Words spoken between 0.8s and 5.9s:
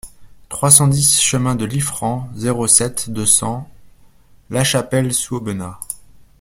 dix chemin de Liffrand, zéro sept, deux cents, Lachapelle-sous-Aubenas